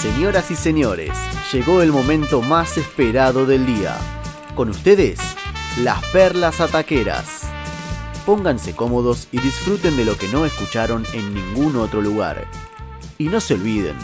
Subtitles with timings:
[0.00, 1.12] Señoras y señores,
[1.52, 3.98] llegó el momento más esperado del día.
[4.54, 5.20] Con ustedes,
[5.82, 7.42] las perlas ataqueras.
[8.24, 12.50] Pónganse cómodos y disfruten de lo que no escucharon en ningún otro lugar.
[13.18, 13.94] Y no se olviden,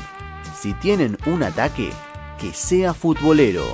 [0.55, 1.91] si tienen un ataque,
[2.39, 3.65] que sea futbolero.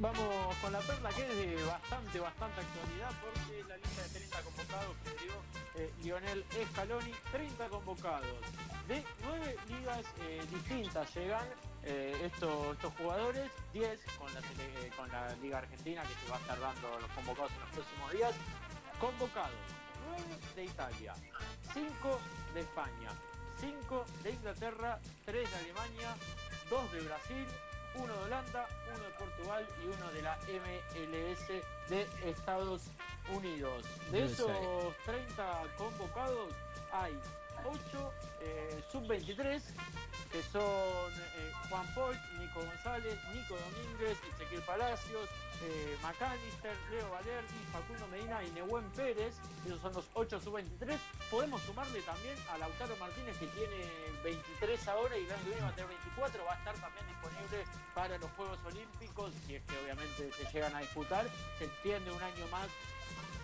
[0.00, 1.33] Vamos con la perla que
[1.64, 5.34] bastante, bastante actualidad porque la lista de 30 convocados que dio
[5.76, 8.38] eh, Lionel Scaloni, 30 convocados.
[8.88, 11.46] De 9 ligas eh, distintas llegan
[11.86, 16.36] eh, estos, estos jugadores, 10 con la, eh, con la Liga Argentina que se va
[16.36, 18.34] a estar dando los convocados en los próximos días.
[18.98, 19.50] Convocados,
[20.08, 20.22] 9
[20.56, 21.14] de Italia,
[21.74, 22.20] 5
[22.54, 23.10] de España,
[23.60, 26.16] 5 de Inglaterra, 3 de Alemania,
[26.70, 27.46] 2 de Brasil,
[27.94, 31.48] uno de Holanda, uno de Portugal y uno de la MLS
[31.88, 32.82] de Estados
[33.32, 33.84] Unidos.
[34.10, 36.52] De esos 30 convocados
[36.92, 37.18] hay
[37.64, 38.12] 8
[38.90, 39.60] sub-23
[40.30, 45.28] que son eh, Juan Paul, Nico González, Nico Domínguez, Ezequiel Palacios,
[45.62, 49.36] eh, McAllister, Leo Valerdi, Facundo Medina y Nehuen Pérez.
[49.64, 50.98] Esos son los 8 sub-23.
[51.30, 53.76] Podemos sumarle también a Lautaro Martínez que tiene
[54.22, 56.44] 23 ahora y viene va a tener 24.
[56.44, 60.74] Va a estar también disponible para los Juegos Olímpicos, si es que obviamente se llegan
[60.74, 61.26] a disputar.
[61.58, 62.66] Se extiende un año más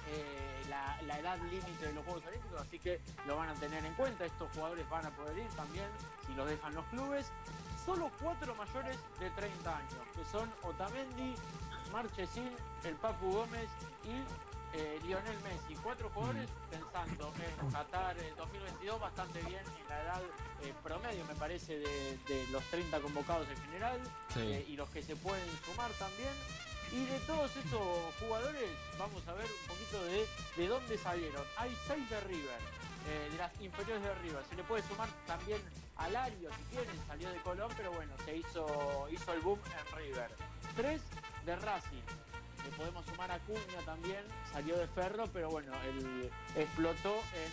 [0.08, 3.84] eh, la, la edad límite de los Juegos Olímpicos, así que lo van a tener
[3.84, 4.24] en cuenta.
[4.24, 5.86] Estos jugadores van a poder ir también
[6.26, 7.30] si los dejan los clubes.
[7.84, 11.34] Solo cuatro mayores de 30 años, que son Otamendi,
[11.92, 12.50] Marchesín,
[12.84, 13.68] el Papu Gómez
[14.04, 15.74] y eh, Lionel Messi.
[15.82, 20.22] Cuatro jugadores pensando en Qatar el 2022 bastante bien en la edad
[20.62, 24.00] eh, promedio, me parece, de, de los 30 convocados en general
[24.34, 24.40] Sí.
[24.40, 26.32] eh, y los que se pueden sumar también.
[26.92, 30.26] Y de todos estos jugadores, vamos a ver un poquito de,
[30.56, 31.44] de dónde salieron.
[31.56, 32.60] Hay seis de River,
[33.30, 34.44] de las inferiores de River.
[34.50, 35.60] Se le puede sumar también
[35.96, 39.96] a Lario, si quieren, salió de Colón, pero bueno, se hizo, hizo el boom en
[39.98, 40.30] River.
[40.74, 41.00] Tres
[41.46, 42.02] de Racing.
[42.64, 47.52] Le podemos sumar a Cuña también, salió de Ferro, pero bueno, él explotó en,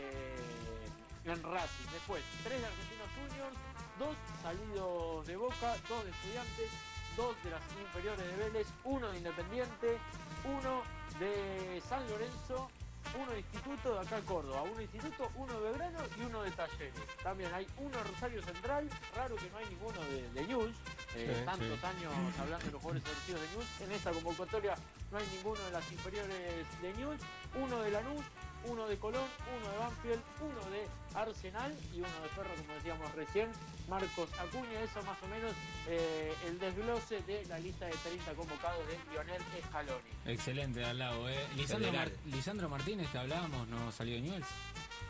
[0.00, 1.90] eh, en Racing.
[1.92, 3.56] Después, tres de Argentinos Juniors,
[3.98, 6.70] dos salidos de Boca, dos de Estudiantes,
[7.16, 9.98] dos de las inferiores de Vélez, uno de Independiente,
[10.44, 10.82] uno
[11.18, 12.70] de San Lorenzo,
[13.18, 16.50] uno de Instituto de acá Córdoba, uno de Instituto, uno de Belgrano y uno de
[16.52, 16.94] Talleres.
[17.22, 20.74] También hay uno de Rosario Central, raro que no hay ninguno de, de News,
[21.16, 21.86] eh, Sí, tantos sí.
[21.86, 24.74] años hablando de los jugadores elegidos de News, en esta convocatoria
[25.10, 27.20] no hay ninguno de las inferiores de News,
[27.54, 28.24] uno de Lanús,
[28.66, 29.26] uno de Colón,
[29.60, 30.86] uno de Banfield, uno de
[31.18, 33.48] Arsenal y uno de Ferro, como decíamos recién,
[33.88, 35.52] Marcos Acuña, eso más o menos
[35.88, 40.10] eh, el desglose de la lista de 30 convocados de Lionel Scaloni.
[40.26, 41.38] Excelente, al lado, eh.
[41.56, 42.10] Lisandro, Federal.
[42.10, 44.46] Mar- Lisandro Martínez, que hablábamos, no salió de Newell's.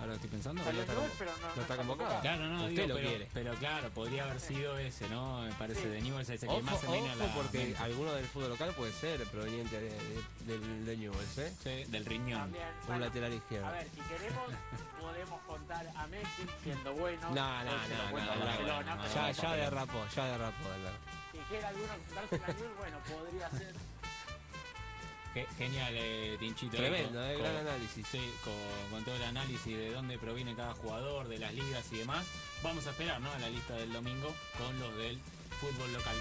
[0.01, 0.63] Ahora estoy pensando.
[0.65, 2.21] Salió está Newell's, convo- pero no, no está convocado.
[2.21, 3.29] Claro, no, Usted digo, lo pero, quiere.
[3.33, 5.43] pero claro, podría haber sido ese, ¿no?
[5.43, 5.89] Me parece Sí.
[5.89, 7.79] de Newell's ese que Ojo, más se viene a ojo, la porque mente.
[7.83, 11.53] alguno del fútbol local puede ser proveniente de, de- del de Newell's, ¿eh?
[11.63, 12.41] Sí, del riñón.
[12.41, 13.67] También, Un bueno, lateral izquierdo.
[13.67, 14.45] a ver, si queremos,
[15.01, 17.31] podemos contar a Messi siendo bueno.
[17.31, 20.25] No, no, Hoy se lo no, no, no, Barcelona, no, pero ya, ya derrapó, ya
[20.27, 20.65] derrapó.
[20.75, 20.99] Alberto.
[21.33, 23.75] si quiere alguno contarse la Newell's, bueno, podría ser.
[25.35, 26.77] Ge- Genial, eh, Tinchito.
[26.77, 28.07] Tremendo, eh, con- gran análisis.
[28.11, 28.55] Sí, con,
[28.91, 32.25] con todo el análisis de dónde proviene cada jugador, de las ligas y demás.
[32.63, 33.31] Vamos a esperar, ¿no?
[33.33, 35.19] A la lista del domingo con los del
[35.61, 36.17] fútbol local.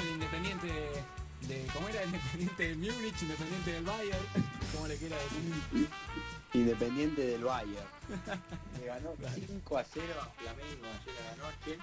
[0.00, 0.66] El independiente
[1.48, 1.66] de.
[1.72, 2.02] ¿Cómo era?
[2.02, 4.49] El independiente del Múnich, independiente del Bayern.
[4.72, 5.88] ¿Cómo le quiera decir?
[6.54, 7.86] Independiente del Bayern.
[8.80, 11.78] Le ganó 5 a 0 a Flamengo ayer a la noche.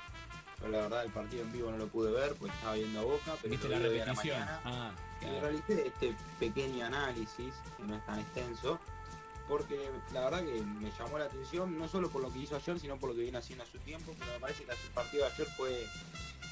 [0.63, 3.35] La verdad el partido en vivo no lo pude ver porque estaba viendo a Boca,
[3.41, 4.15] pero ¿Viste la repetición?
[4.39, 4.61] mañana.
[4.65, 4.91] Ah,
[5.21, 5.41] Y claro.
[5.41, 8.79] realicé este pequeño análisis, que no es tan extenso,
[9.47, 12.79] porque la verdad que me llamó la atención, no solo por lo que hizo ayer,
[12.79, 15.25] sino por lo que viene haciendo a su tiempo, pero me parece que el partido
[15.25, 15.85] de ayer fue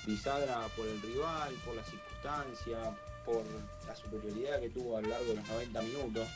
[0.05, 2.95] bisagra por el rival, por la circunstancia,
[3.25, 3.43] por
[3.87, 6.27] la superioridad que tuvo a lo largo de los 90 minutos.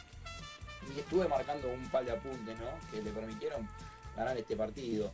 [0.96, 2.92] Y estuve marcando un par de apuntes, ¿no?
[2.92, 3.68] Que le permitieron
[4.16, 5.12] ganar este partido.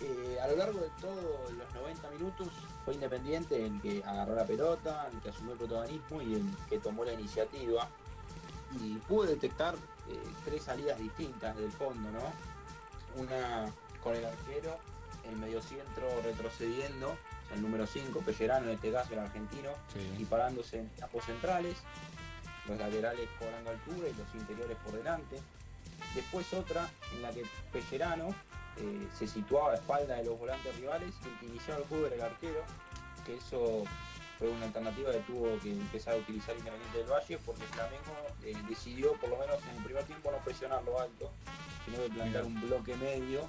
[0.00, 2.48] Eh, a lo largo de todos los 90 minutos
[2.84, 6.78] fue Independiente el que agarró la pelota, el que asumió el protagonismo y el que
[6.78, 7.88] tomó la iniciativa.
[8.80, 13.22] Y pude detectar eh, tres salidas distintas del fondo, ¿no?
[13.22, 13.72] Una
[14.02, 14.76] con el arquero,
[15.24, 19.70] el mediocentro retrocediendo, o sea, el número 5, Pellerano en este caso, el argentino,
[20.14, 20.24] y Sí.
[20.28, 21.76] parándose en campos centrales,
[22.66, 25.38] los laterales cobrando altura y los interiores por delante.
[26.14, 28.34] Después otra en la que Pellerano
[28.78, 32.06] eh, se situaba a espalda de los volantes rivales y el que iniciaba el juego
[32.06, 32.62] era el arquero,
[33.24, 33.84] que eso
[34.38, 38.12] fue una alternativa que tuvo que empezar a utilizar Independiente del Valle porque Flamengo
[38.44, 41.30] eh, decidió por lo menos en el primer tiempo no presionar lo alto,
[41.86, 43.46] sino de plantar un bloque medio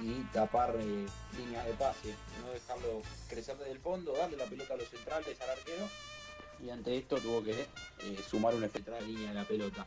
[0.00, 1.06] y tapar eh,
[1.36, 5.40] líneas de pase, no dejarlo crecer desde el fondo, darle la pelota a los centrales
[5.40, 5.88] al arquero
[6.64, 9.86] y ante esto tuvo que eh, sumar una efectuada línea de la pelota.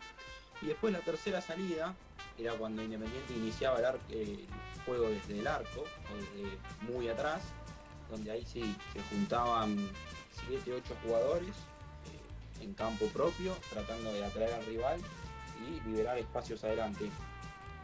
[0.61, 1.95] Y después la tercera salida
[2.37, 5.83] era cuando Independiente iniciaba el, eh, el juego desde el arco
[6.13, 6.57] desde
[6.91, 7.41] muy atrás,
[8.09, 9.77] donde ahí sí se juntaban
[10.47, 11.55] 7, 8 jugadores
[12.61, 15.01] en campo propio, tratando de atraer al rival
[15.67, 17.09] y liberar espacios adelante.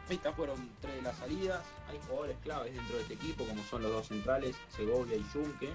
[0.10, 1.62] Estas fueron tres de las salidas.
[1.88, 5.70] Hay jugadores claves dentro de este equipo, como son los dos centrales, Segovia y Junque,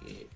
[0.00, 0.26] que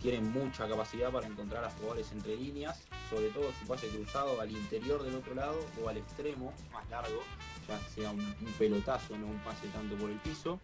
[0.00, 2.78] tienen mucha capacidad para encontrar a jugadores entre líneas,
[3.10, 7.20] sobre todo su pase cruzado al interior del otro lado o al extremo, más largo,
[7.66, 10.60] ya sea un, pelotazo, no un pase tanto por el piso.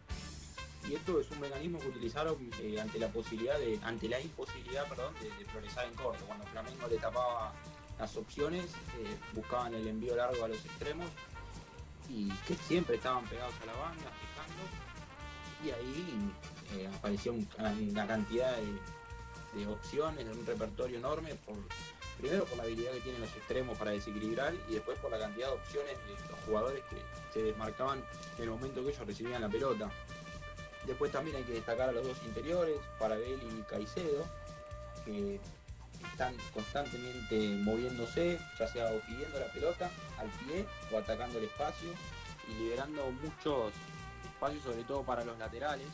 [0.88, 4.88] Y esto es un mecanismo que utilizaron eh, ante la posibilidad de, ante la imposibilidad,
[4.88, 6.24] perdón, de, de progresar en corto.
[6.26, 7.52] Cuando Flamengo le tapaba
[7.98, 11.08] las opciones, eh, buscaban el envío largo a los extremos
[12.10, 14.62] y que siempre estaban pegados a la banda, fijando.
[15.64, 16.32] Y ahí
[16.76, 17.48] eh, apareció un-
[17.90, 21.34] una cantidad de, de opciones, un repertorio enorme,
[22.18, 25.48] primero por la habilidad que tienen los extremos para desequilibrar y después por la cantidad
[25.48, 26.96] de opciones de los jugadores que
[27.32, 28.02] se desmarcaban
[28.38, 29.90] en el momento que ellos recibían la pelota.
[30.86, 34.24] Después también hay que destacar a los dos interiores, Parabel y Caicedo,
[35.04, 35.38] que
[36.12, 41.90] están constantemente moviéndose, ya sea pidiendo la pelota al pie o atacando el espacio
[42.48, 43.72] y liberando muchos
[44.24, 45.88] espacios, sobre todo para los laterales,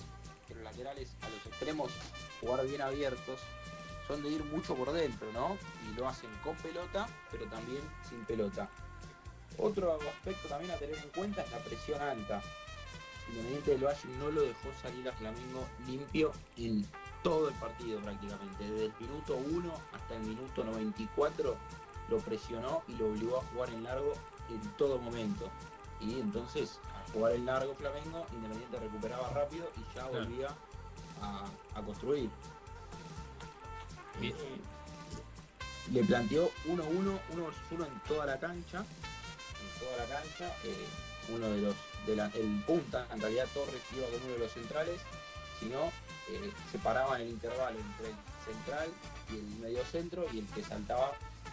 [0.47, 1.93] que los laterales a los extremos
[2.41, 3.41] jugar bien abiertos
[4.06, 5.56] son de ir mucho por dentro, ¿no?
[5.88, 8.69] Y lo hacen con pelota, pero también sin pelota.
[9.58, 12.43] Otro aspecto también a tener en cuenta es la presión alta.
[13.29, 16.87] Independiente del Valle no lo dejó salir a Flamengo limpio en
[17.26, 18.62] todo el partido prácticamente.
[18.70, 21.56] Desde el minuto 1 hasta el minuto 94
[22.08, 24.12] lo presionó y lo obligó a jugar en largo
[24.49, 25.49] en todo momento.
[26.00, 30.49] Y entonces, al jugar en largo Flamengo, Independiente recuperaba rápido y ya volvía
[31.20, 32.31] a, a construir.
[34.22, 34.32] Eh,
[35.93, 36.79] le planteó 1-1,
[37.32, 38.79] 1 versus 1 en toda la cancha.
[38.79, 40.55] En toda la cancha.
[40.62, 40.87] eh,
[41.34, 41.75] uno de los,
[42.06, 45.00] de la- el punta, en realidad Torres iba con uno de los centrales,
[45.58, 45.90] sino
[46.28, 48.88] eh, se paraba en el intervalo entre el central
[49.31, 51.12] y el medio centro y el que saltaba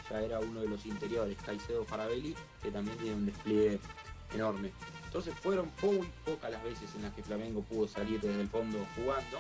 [0.10, 3.80] ya era uno de los interiores, Caicedo Farabelli, que también tiene un despliegue
[4.34, 4.72] enorme.
[5.06, 8.86] Entonces fueron muy pocas las veces en las que Flamengo pudo salir desde el fondo
[8.96, 9.40] jugando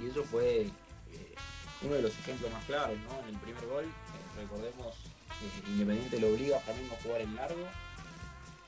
[0.00, 1.34] y eso fue eh,
[1.82, 3.28] uno de los ejemplos más claros, ¿no?
[3.28, 4.96] En el primer gol, eh, recordemos
[5.38, 7.66] que Independiente lo obliga a Flamengo a jugar en largo,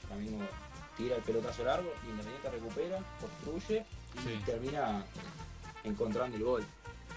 [0.06, 0.44] Flamengo
[0.96, 3.84] tira el pelotazo largo, Independiente recupera, construye
[4.14, 4.42] y Sí.
[4.46, 5.04] termina
[5.84, 6.66] encontrando el gol.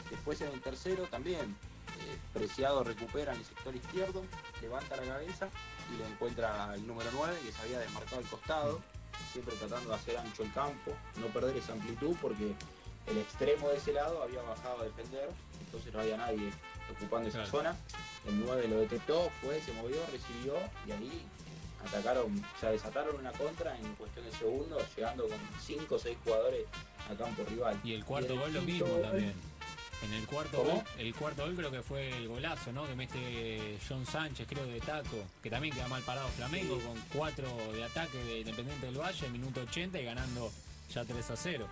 [0.10, 1.56] Después en el tercero también,
[2.00, 4.24] eh, Preciado recupera en el sector izquierdo,
[4.62, 5.50] levanta la cabeza
[5.94, 8.81] y lo encuentra el número 9 que se había desmarcado al costado,
[9.34, 12.54] siempre tratando de hacer ancho el campo, no perder esa amplitud porque
[13.08, 15.30] el extremo de ese lado había bajado a defender,
[15.66, 16.52] entonces no había nadie
[16.92, 17.76] ocupando esa zona.
[18.28, 20.54] El 9 lo detectó, fue, se movió, recibió
[20.86, 21.26] y ahí
[21.86, 26.18] atacaron, o sea, desataron una contra en cuestión de segundos, llegando con 5 o 6
[26.24, 26.66] jugadores
[27.09, 27.80] a campo rival.
[27.83, 29.33] Y el cuarto Y gol lo mismo gol- también.
[30.02, 30.76] En el cuarto ¿Cómo?
[30.76, 32.88] gol, el cuarto gol creo que fue el golazo, ¿no?
[32.88, 36.86] Que mete John Sánchez, creo, de taco, que también queda mal parado Flamengo Sí.
[36.86, 40.52] con cuatro de ataque de Independiente del Valle, minuto 80 y ganando
[40.94, 41.68] ya 3 a 0.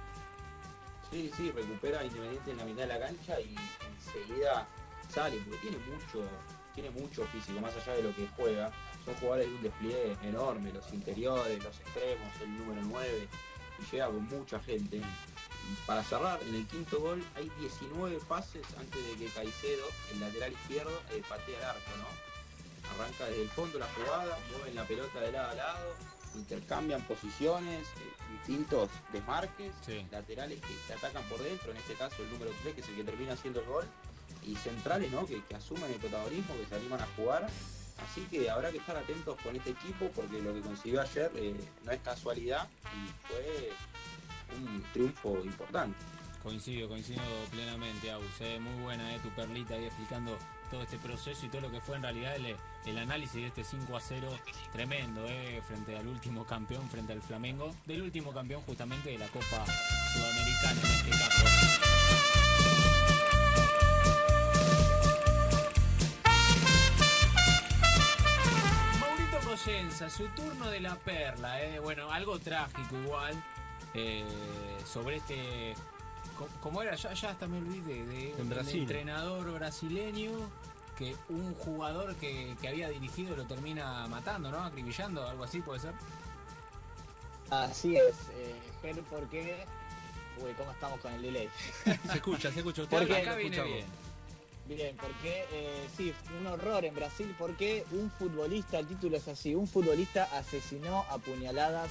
[1.10, 3.56] Sí, sí, recupera Independiente en la mitad de la cancha y
[3.96, 4.68] enseguida
[5.10, 6.28] sale, porque tiene mucho,
[6.76, 8.72] tiene mucho físico, más allá de lo que juega.
[9.08, 13.28] Son jugadores de un despliegue enorme, los interiores, los extremos, el número 9,
[13.80, 15.02] y llega con mucha gente.
[15.86, 20.52] Para cerrar, en el quinto gol hay 19 pases antes de que Caicedo, el lateral
[20.52, 22.90] izquierdo, eh, patee al arco, ¿no?
[22.96, 25.96] Arranca desde el fondo la jugada, mueven la pelota de lado a lado,
[26.36, 30.06] intercambian posiciones, eh, distintos desmarques, Sí.
[30.12, 32.96] laterales que te atacan por dentro, en este caso el número 3 que es el
[32.98, 33.86] que termina haciendo el gol,
[34.44, 35.26] y centrales ¿no?
[35.26, 37.50] que, que asumen el protagonismo, que se animan a jugar.
[38.04, 41.56] Así que habrá que estar atentos con este equipo porque lo que consiguió ayer eh,
[41.84, 43.72] no es casualidad y fue
[44.58, 45.98] un triunfo importante.
[46.44, 48.40] Coincido, coincido plenamente, Agus.
[48.40, 50.38] eh, Muy buena eh, tu perlita ahí explicando
[50.72, 53.64] todo este proceso y todo lo que fue en realidad el, el análisis de este
[53.64, 54.30] 5 a 0
[54.72, 59.28] tremendo eh, frente al último campeón, frente al Flamengo, del último campeón justamente de la
[59.28, 59.66] Copa
[60.14, 61.87] Sudamericana en este caso.
[70.10, 71.62] Su turno de la perla.
[71.62, 71.80] eh.
[71.80, 73.34] Bueno, algo trágico igual.
[73.94, 74.24] eh,
[74.86, 75.76] sobre este.
[76.62, 76.96] ¿Cómo era?
[76.96, 78.06] Ya, ya hasta me olvidé.
[78.06, 80.32] De un entrenador brasileño
[80.98, 84.64] que un jugador que, que había dirigido lo termina matando, ¿no?
[84.64, 85.94] Acribillando, algo así puede ser.
[87.50, 89.66] Así es, eh, Ger, ¿por qué?
[90.44, 91.50] Uy, ¿cómo estamos con el delay?
[91.84, 92.82] Se escucha, se escucha.
[92.84, 93.74] Usted Porque lo Acá viene escuchamos.
[93.74, 94.07] bien.
[94.68, 99.56] Bien, porque eh, sí, un horror en Brasil porque un futbolista, el título es así,
[99.56, 101.90] un futbolista asesinó a puñaladas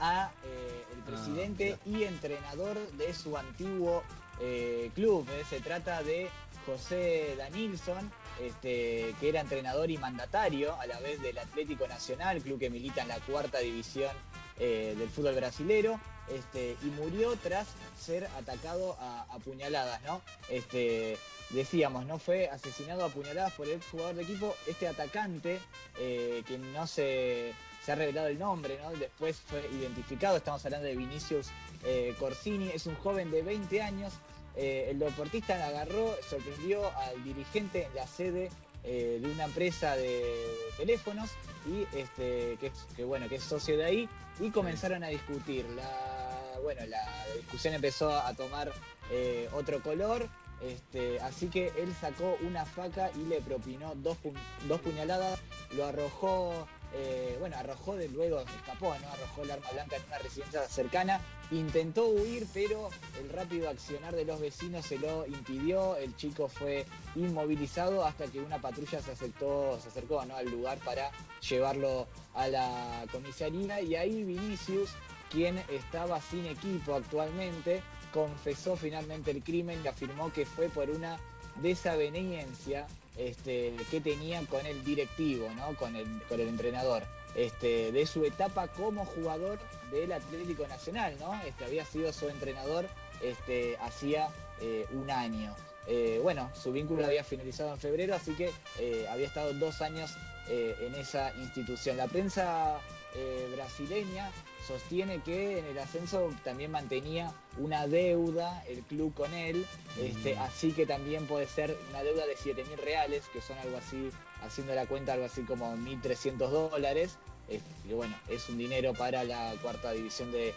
[0.00, 4.02] a eh, el presidente y entrenador de su antiguo
[4.40, 5.26] eh, club.
[5.48, 6.28] Se trata de
[6.66, 12.58] José Danilson, este, que era entrenador y mandatario a la vez del Atlético Nacional, club
[12.58, 14.12] que milita en la cuarta división
[14.58, 17.66] del fútbol brasilero, este, y murió tras
[17.98, 20.20] ser atacado a, a puñaladas, ¿no?
[20.48, 21.18] Este,
[21.50, 25.60] decíamos, no fue asesinado a puñaladas por el jugador de equipo, este atacante,
[25.98, 27.52] eh, que no se,
[27.84, 28.90] se ha revelado el nombre, ¿no?
[28.92, 31.48] Después fue identificado, estamos hablando de Vinicius
[31.84, 34.12] eh, Corsini, es un joven de 20 años,
[34.56, 38.50] eh, el deportista agarró, sorprendió al dirigente en la sede
[38.84, 41.30] eh, de una empresa de teléfonos
[41.66, 42.58] y este
[42.96, 44.08] que, bueno que es socio de ahí
[44.40, 45.66] y comenzaron a discutir.
[45.70, 47.00] La bueno la
[47.36, 48.72] discusión empezó a tomar
[49.10, 50.28] eh, otro color
[50.60, 54.34] este, así que él sacó una faca y le propinó dos, pu-
[54.66, 55.38] dos puñaladas
[55.76, 60.68] lo arrojó eh, bueno arrojó de luego escapó arrojó el arma blanca en una residencia
[60.68, 62.90] cercana intentó huir pero
[63.20, 68.40] el rápido accionar de los vecinos se lo impidió el chico fue inmovilizado hasta que
[68.40, 70.36] una patrulla se acercó, se acercó ¿no?
[70.36, 74.90] al lugar para llevarlo a la comisaría y ahí Vinicius,
[75.30, 81.18] quien estaba sin equipo actualmente, confesó finalmente el crimen y afirmó que fue por una
[81.62, 82.86] desaveniencia
[83.18, 85.74] este, que tenía con el directivo, ¿no?
[85.74, 87.02] con, el, con el entrenador.
[87.34, 89.58] Este, de su etapa como jugador
[89.90, 91.40] del Atlético Nacional, ¿no?
[91.42, 92.86] Este, había sido su entrenador
[93.22, 94.28] este, hacía
[94.60, 95.54] eh, un año.
[95.86, 100.16] Eh, bueno, su vínculo había finalizado en febrero, así que eh, había estado dos años
[100.50, 101.98] en esa institución.
[101.98, 102.80] La prensa
[103.14, 104.30] eh, brasileña
[104.66, 109.64] sostiene que en el ascenso también mantenía una deuda el club con él,
[109.98, 113.78] este, así que también puede ser una deuda de 7 mil reales, que son algo
[113.78, 114.10] así,
[114.42, 117.16] haciendo la cuenta, algo así como 1.300 dólares.
[117.48, 120.52] Este, que bueno, es un dinero para la cuarta división de,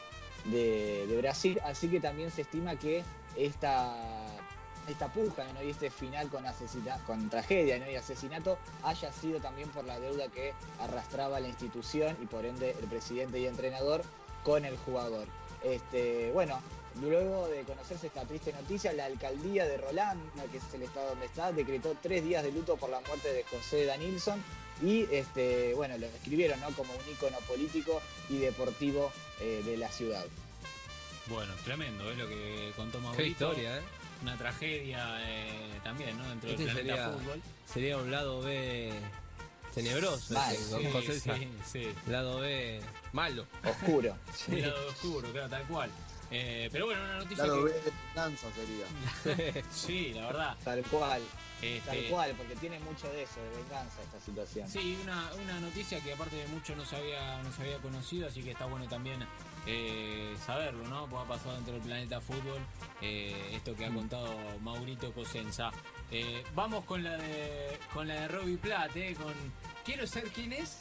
[0.45, 3.03] de, de Brasil, así que también se estima que
[3.37, 3.95] esta,
[4.87, 5.63] esta puja ¿no?
[5.63, 7.89] y este final con, asesina, con tragedia ¿no?
[7.89, 12.75] y asesinato haya sido también por la deuda que arrastraba la institución y por ende
[12.79, 14.01] el presidente y entrenador
[14.43, 15.27] con el jugador.
[15.63, 16.59] Este, bueno,
[16.99, 21.27] luego de conocerse esta triste noticia, la alcaldía de Rolanda, que es el estado donde
[21.27, 24.43] está, decretó tres días de luto por la muerte de José Danilson
[24.81, 26.71] y este, bueno, lo describieron ¿no?
[26.71, 30.25] como un ícono político y deportivo eh, de la ciudad.
[31.27, 33.29] Bueno, tremendo, es lo que contó Qué Maurito.
[33.31, 33.81] historia, ¿eh?
[34.21, 36.27] Una tragedia eh, también, ¿no?
[36.29, 37.41] Dentro Este del planeta sería- fútbol.
[37.65, 38.91] Sería un lado B
[39.73, 40.33] tenebroso.
[40.33, 41.31] Mal, ese, Sí, José sí,
[41.65, 41.87] sí.
[42.07, 42.81] Lado B
[43.13, 43.45] malo.
[43.65, 44.15] Oscuro.
[44.51, 45.89] El lado oscuro, claro, tal cual.
[46.29, 47.71] Eh, pero bueno, una noticia Claro, que...
[47.73, 49.63] ve de venganza sería.
[49.71, 50.55] Sí, la verdad.
[50.63, 51.21] Tal cual,
[51.61, 54.67] Este, tal cual, porque tiene mucho de eso, de venganza esta situación.
[54.67, 58.27] Sí, una, una noticia que aparte de mucho no se había, no se había conocido,
[58.27, 59.19] así que está bueno también
[59.67, 61.07] eh, saberlo, ¿no?
[61.07, 62.61] Pues ha pasado dentro del planeta fútbol,
[63.01, 65.71] eh, esto que ha contado Maurito Cosenza.
[66.09, 69.33] Eh, vamos con la de con la de Robbie Platt, con
[69.85, 70.79] quiero ser quién es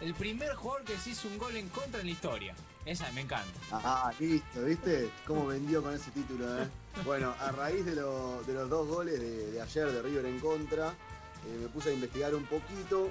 [0.00, 2.54] el primer jugador que se hizo un gol en contra en la historia.
[2.84, 3.58] Esa me encanta.
[3.72, 5.10] Ah, listo, ¿viste?
[5.26, 6.68] Cómo vendió con ese título, ¿eh?
[7.04, 10.38] Bueno, a raíz de, lo- de los dos goles de, de ayer de River en
[10.38, 13.10] contra, eh, me puse a investigar un poquito.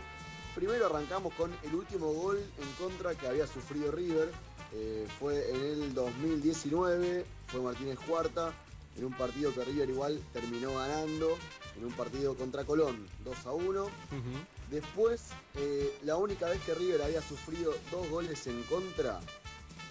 [0.55, 4.31] Primero arrancamos con el último gol en contra que había sufrido River.
[4.73, 8.53] Eh, fue en el 2019, fue Martínez Cuarta,
[8.97, 11.37] en un partido que River igual terminó ganando,
[11.77, 13.83] en un partido contra Colón, 2 a 1.
[13.83, 13.89] Ujú.
[14.69, 15.21] Después,
[15.55, 19.19] eh, la única vez que River había sufrido dos goles en contra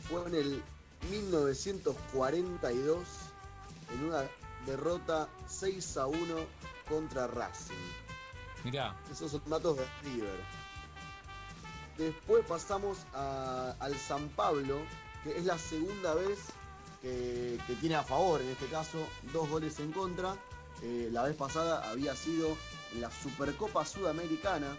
[0.09, 0.63] fue en el
[1.11, 2.99] 1942,
[3.93, 4.25] en una
[4.67, 6.35] derrota 6 a 1
[6.89, 7.75] contra Racing.
[8.65, 10.41] Mirá, Esos son datos de River.
[11.99, 14.79] Después pasamos a- al San Pablo,
[15.23, 16.39] que es la segunda vez
[17.03, 18.99] que, que tiene a favor, en este caso,
[19.33, 20.35] dos goles en contra.
[20.83, 22.57] Eh, la vez pasada había sido
[23.01, 24.77] la Supercopa Sudamericana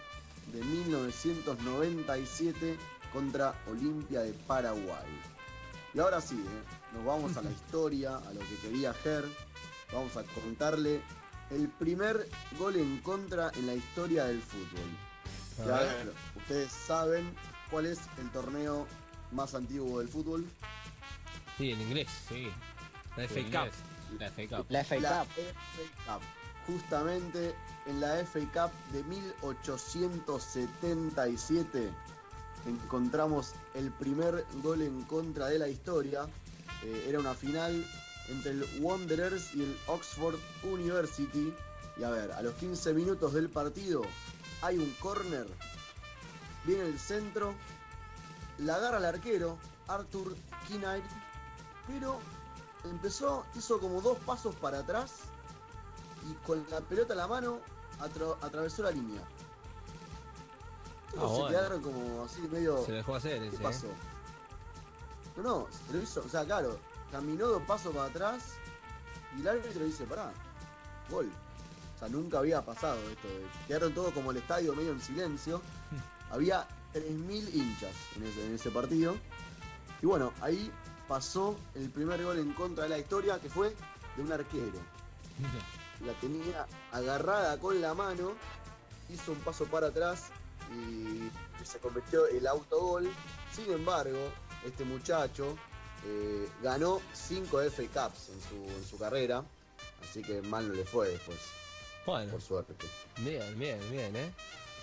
[0.54, 2.78] de 1997
[3.12, 5.06] contra Olimpia de Paraguay.
[5.94, 6.96] Y ahora sí, ¿eh?
[6.96, 9.24] nos vamos a la historia, a lo que quería Ger.
[9.94, 11.02] Vamos a contarle
[11.52, 14.90] el primer gol en contra en la historia del fútbol.
[15.66, 17.34] Ya, ustedes saben
[17.72, 18.86] cuál es el torneo
[19.32, 20.46] más antiguo del fútbol?
[21.58, 22.10] Sí, en inglés.
[22.28, 22.50] Sí.
[23.16, 23.72] La FA Cup.
[24.20, 24.66] La FA Cup.
[24.70, 25.28] La FA La Cup.
[25.32, 25.42] FA
[26.06, 26.22] Cup.
[26.68, 31.92] Justamente en la FA Cup de 1877
[32.66, 36.26] encontramos el primer gol en contra de la historia.
[36.84, 37.86] Eh, era una final
[38.30, 41.54] entre el Wanderers y el Oxford University.
[41.98, 44.02] Y a ver, a los 15 minutos del partido
[44.62, 45.48] hay un corner.
[46.66, 47.54] Viene el centro.
[48.58, 49.58] La agarra el arquero,
[49.88, 50.36] Arthur
[50.68, 51.04] Kinnaird.
[51.88, 52.20] Pero
[52.90, 55.12] empezó, hizo como dos pasos para atrás
[56.30, 57.60] y con la pelota en la mano
[58.00, 59.22] atra- atravesó la línea.
[61.14, 61.48] Todos Ah, se bueno.
[61.58, 62.84] quedaron como así medio.
[62.86, 63.56] Se dejó hacer ¿Qué ese.
[63.56, 63.60] ¿eh?
[63.62, 63.88] pasó?
[65.38, 66.78] No, no, se lo hizo, o sea, claro,
[67.12, 68.54] caminó dos pasos para atrás
[69.38, 70.32] y el árbitro dice, pará,
[71.10, 71.30] gol.
[71.96, 73.28] O sea, nunca había pasado esto.
[73.68, 75.62] Quedaron todos como el estadio medio en silencio.
[76.32, 79.16] Había 3.000 hinchas en ese, en ese partido.
[80.02, 80.72] Y bueno, ahí
[81.08, 83.76] pasó el primer gol en contra de la historia, que fue
[84.16, 84.80] de un arquero.
[86.06, 88.34] La tenía agarrada con la mano,
[89.10, 90.26] hizo un paso para atrás
[90.74, 91.30] y
[91.66, 93.10] se convirtió el autogol.
[93.54, 94.18] Sin embargo,
[94.66, 95.56] este muchacho
[96.06, 99.44] eh, ganó 5 FA Cups en su, en su carrera,
[100.04, 101.38] así que mal no le fue después,
[102.06, 102.74] Bueno, por suerte.
[103.18, 104.34] bien, bien, bien, ¿eh?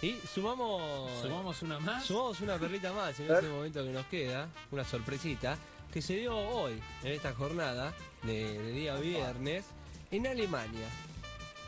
[0.02, 1.22] Y sumamos.
[1.22, 2.04] Sumamos una más.
[2.04, 5.56] Sumamos una perlita más en este momento que nos queda, una sorpresita,
[5.92, 9.64] que se dio hoy, en esta jornada de, de día viernes,
[10.10, 10.86] en Alemania.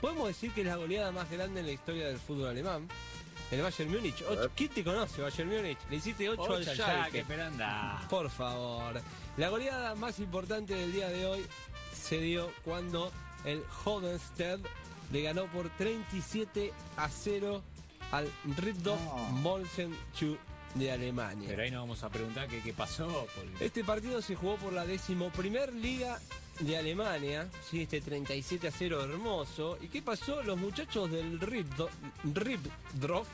[0.00, 2.88] Podemos decir que es la goleada más grande en la historia del fútbol alemán.
[3.50, 4.23] El Bayern Múnich.
[4.28, 4.50] Ocho-.
[4.57, 5.78] ¿Quién te conoce, Bayern Múnich?
[5.90, 7.25] Le hiciste 8 Ocho al al Schalke.
[8.09, 9.00] Por favor.
[9.37, 11.47] La goleada más importante del día de hoy
[11.93, 13.11] se dio cuando
[13.45, 14.61] el Hodenstedt
[15.12, 17.62] le ganó por 37 a 0
[18.11, 19.17] al Riedhof No.
[19.32, 19.97] Molsen
[20.75, 21.47] de Alemania.
[21.49, 23.26] Pero ahí nos vamos a preguntar qué, qué pasó.
[23.34, 26.21] porque- Este partido se jugó por la decimoprimer liga
[26.60, 27.82] de Alemania, ¿sí?
[27.82, 29.78] este 37 a 0 hermoso.
[29.80, 30.43] ¿Y qué pasó?
[30.43, 33.28] Los muchachos del Riedhof,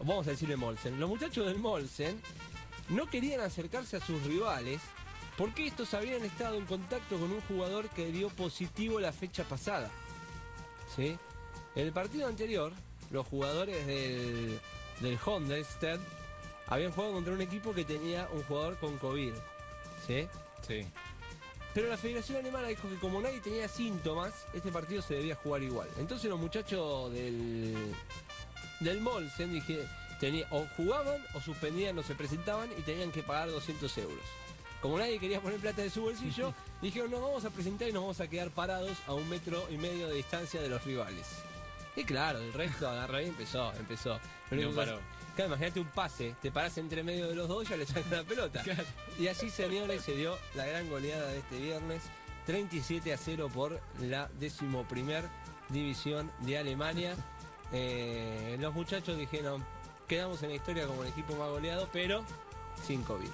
[0.00, 2.20] vamos a decirle Molsen, los muchachos del Molsen
[2.88, 4.80] no querían acercarse a sus rivales
[5.38, 9.90] porque estos habían estado en contacto con un jugador que dio positivo la fecha pasada.
[10.94, 11.16] ¿sí?
[11.74, 12.72] En el partido anterior,
[13.10, 14.58] los jugadores del,
[15.00, 16.00] del Hondelstedt
[16.72, 19.32] habían jugado contra un equipo que tenía un jugador con COVID.
[20.06, 20.26] ¿sí?
[20.66, 20.86] Sí.
[21.74, 25.62] Pero la Federación Alemana dijo que como nadie tenía síntomas, este partido se debía jugar
[25.62, 25.88] igual.
[25.98, 27.94] Entonces los muchachos del,
[28.80, 29.86] del Molsen dije,
[30.20, 34.24] tenía, o jugaban o suspendían o se presentaban y tenían que pagar 200 euros.
[34.80, 38.02] Como nadie quería poner plata de su bolsillo, dijeron, nos vamos a presentar y nos
[38.02, 41.26] vamos a quedar parados a un metro y medio de distancia de los rivales.
[41.96, 44.18] Y claro, el resto agarró y empezó, empezó.
[44.50, 44.98] No paró.
[45.34, 48.10] Claro, imagínate un pase, te parás entre medio de los dos y ya le sacan
[48.10, 48.62] la pelota.
[49.18, 52.02] Y así, señores, se dio la gran goleada de este viernes,
[52.46, 55.24] 37 a 0 por la decimoprimer
[55.68, 57.14] división de Alemania.
[57.72, 59.64] Eh, los muchachos dijeron,
[60.08, 62.24] quedamos en la historia como el equipo más goleado, pero
[62.86, 63.30] sin COVID.